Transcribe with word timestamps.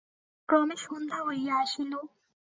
ক্রমে 0.49 0.75
সন্ধ্যা 0.85 1.19
হইয়া 1.27 1.53
আসিল। 1.63 1.91